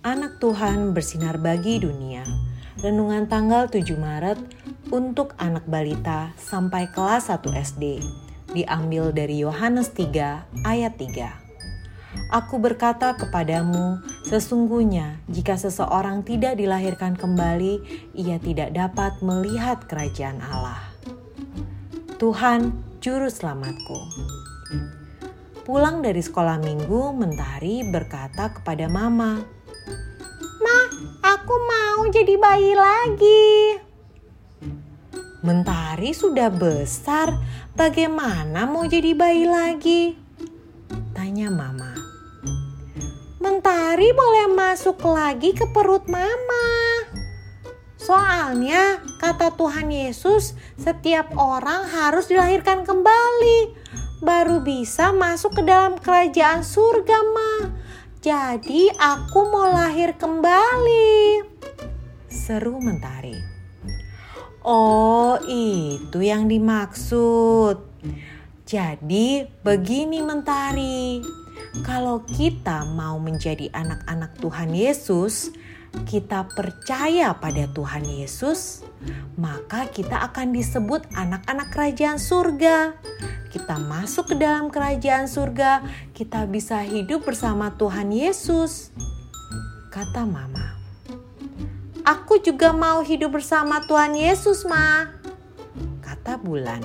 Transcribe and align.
anak 0.00 0.40
Tuhan 0.40 0.96
bersinar 0.96 1.36
bagi 1.36 1.76
dunia. 1.76 2.24
Renungan 2.80 3.28
tanggal 3.28 3.68
7 3.68 3.84
Maret 4.00 4.40
untuk 4.88 5.36
anak 5.36 5.68
balita 5.68 6.32
sampai 6.40 6.88
kelas 6.88 7.28
1 7.28 7.52
SD. 7.52 8.00
Diambil 8.56 9.12
dari 9.12 9.44
Yohanes 9.44 9.92
3 9.92 10.64
ayat 10.64 10.96
3. 10.96 12.32
Aku 12.32 12.64
berkata 12.64 13.12
kepadamu, 13.12 14.00
sesungguhnya 14.24 15.20
jika 15.28 15.60
seseorang 15.60 16.24
tidak 16.24 16.56
dilahirkan 16.56 17.12
kembali, 17.12 17.84
ia 18.16 18.40
tidak 18.40 18.72
dapat 18.72 19.20
melihat 19.20 19.84
kerajaan 19.84 20.40
Allah. 20.40 20.80
Tuhan, 22.16 22.72
Juru 23.04 23.28
Selamatku. 23.28 24.00
Pulang 25.62 26.02
dari 26.02 26.18
sekolah 26.18 26.58
minggu, 26.58 27.14
Mentari 27.14 27.86
berkata 27.86 28.50
kepada 28.50 28.90
Mama, 28.90 29.38
Ma, 30.58 30.78
aku 31.22 31.54
mau 31.54 32.02
jadi 32.10 32.34
bayi 32.34 32.74
lagi. 32.74 33.78
Mentari 35.46 36.10
sudah 36.18 36.50
besar, 36.50 37.38
bagaimana 37.78 38.66
mau 38.66 38.82
jadi 38.90 39.14
bayi 39.14 39.46
lagi? 39.46 40.18
Tanya 41.14 41.46
Mama. 41.46 41.94
Mentari 43.38 44.10
boleh 44.10 44.50
masuk 44.50 44.98
lagi 45.06 45.54
ke 45.54 45.70
perut 45.70 46.10
Mama. 46.10 46.66
Soalnya 48.02 48.98
kata 49.22 49.54
Tuhan 49.54 49.94
Yesus, 49.94 50.58
setiap 50.74 51.30
orang 51.38 51.86
harus 51.86 52.26
dilahirkan 52.26 52.82
kembali 52.82 53.78
baru 54.22 54.62
bisa 54.62 55.10
masuk 55.10 55.58
ke 55.58 55.62
dalam 55.66 55.98
kerajaan 55.98 56.62
surga, 56.62 57.18
Ma. 57.34 57.54
Jadi 58.22 58.86
aku 58.94 59.50
mau 59.50 59.66
lahir 59.74 60.14
kembali. 60.14 61.42
Seru 62.30 62.78
Mentari. 62.78 63.34
Oh, 64.62 65.34
itu 65.42 66.22
yang 66.22 66.46
dimaksud. 66.46 67.82
Jadi 68.62 69.42
begini 69.66 70.22
Mentari. 70.22 71.18
Kalau 71.82 72.22
kita 72.22 72.86
mau 72.86 73.18
menjadi 73.18 73.74
anak-anak 73.74 74.38
Tuhan 74.38 74.70
Yesus, 74.70 75.50
kita 76.06 76.46
percaya 76.54 77.34
pada 77.34 77.66
Tuhan 77.74 78.06
Yesus, 78.06 78.86
maka 79.34 79.90
kita 79.90 80.30
akan 80.30 80.54
disebut 80.54 81.10
anak-anak 81.10 81.74
kerajaan 81.74 82.22
surga 82.22 82.94
kita 83.52 83.76
masuk 83.76 84.32
ke 84.32 84.36
dalam 84.40 84.72
kerajaan 84.72 85.28
surga, 85.28 85.84
kita 86.16 86.48
bisa 86.48 86.80
hidup 86.80 87.28
bersama 87.28 87.68
Tuhan 87.76 88.08
Yesus. 88.08 88.88
Kata 89.92 90.24
Mama. 90.24 90.80
Aku 92.02 92.40
juga 92.40 92.72
mau 92.72 93.04
hidup 93.04 93.36
bersama 93.36 93.84
Tuhan 93.84 94.16
Yesus, 94.16 94.64
Ma. 94.64 95.04
Kata 96.00 96.40
Bulan. 96.40 96.80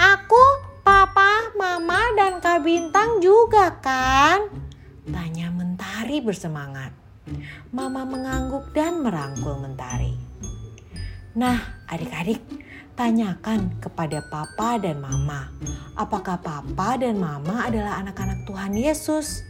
Aku, 0.00 0.42
Papa, 0.80 1.52
Mama, 1.54 2.00
dan 2.16 2.40
Kak 2.40 2.64
Bintang 2.64 3.20
juga 3.20 3.76
kan? 3.84 4.48
Tanya 5.04 5.52
Mentari 5.52 6.24
bersemangat. 6.24 6.96
Mama 7.70 8.08
mengangguk 8.08 8.72
dan 8.72 9.04
merangkul 9.04 9.60
Mentari. 9.60 10.16
Nah, 11.36 11.84
adik-adik, 11.86 12.40
tanyakan 12.94 13.80
kepada 13.80 14.24
papa 14.28 14.76
dan 14.76 15.00
mama, 15.00 15.48
apakah 15.96 16.38
papa 16.40 17.00
dan 17.00 17.16
mama 17.16 17.64
adalah 17.64 18.00
anak-anak 18.04 18.44
Tuhan 18.44 18.76
Yesus. 18.76 19.44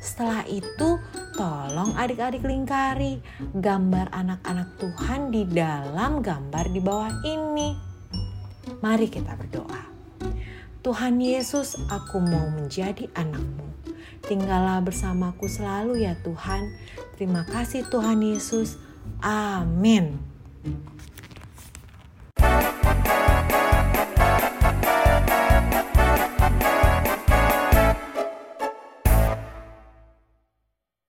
Setelah 0.00 0.48
itu, 0.48 0.98
tolong 1.36 1.92
adik-adik 1.94 2.42
lingkari 2.42 3.20
gambar 3.52 4.10
anak-anak 4.10 4.74
Tuhan 4.80 5.30
di 5.30 5.44
dalam 5.44 6.24
gambar 6.24 6.66
di 6.72 6.80
bawah 6.80 7.12
ini. 7.22 7.76
Mari 8.80 9.06
kita 9.12 9.36
berdoa. 9.36 9.82
Tuhan 10.82 11.20
Yesus, 11.20 11.76
aku 11.92 12.22
mau 12.22 12.48
menjadi 12.54 13.10
anakmu. 13.12 13.66
Tinggallah 14.24 14.80
bersamaku 14.82 15.46
selalu 15.46 16.06
ya 16.06 16.16
Tuhan. 16.20 16.74
Terima 17.18 17.44
kasih 17.44 17.86
Tuhan 17.90 18.22
Yesus. 18.24 18.80
Amin. 19.22 20.18